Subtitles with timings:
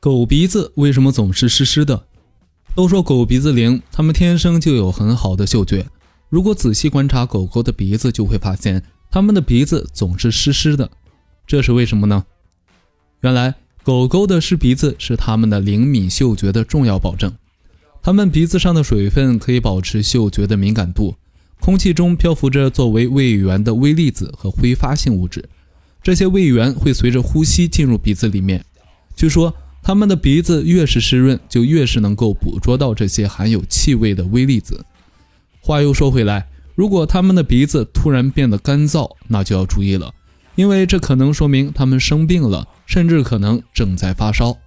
[0.00, 2.04] 狗鼻子为什么总是湿湿的？
[2.76, 5.88] 都说狗鼻子灵，它们天生就有很好的嗅觉。
[6.28, 10.88] 如果仔细观察狗狗的鼻子，就会发现它们的鼻子总是湿湿的。
[11.48, 12.24] 这是为什么呢？
[13.22, 17.34] 原来，狗狗的湿鼻子是它们的灵敏嗅觉的重要保证。
[18.00, 21.16] 它们鼻子上的水分可以保持嗅觉的敏感度。
[21.58, 25.48] 空气中漂浮着作为胃源的微粒子和挥发性物质，
[26.00, 28.64] 这些胃源会随着呼吸进入鼻子里面。
[29.16, 29.52] 据说。
[29.88, 34.84] 它们的鼻子越是湿润，就越是能够捕捉到这些含有气味的微粒子。
[35.62, 40.12] 话又说回来，如果它们的鼻子突然变得干燥，那就要注意了，
[40.56, 44.58] 因为这可能说明它们生病了，甚至可能正在发烧。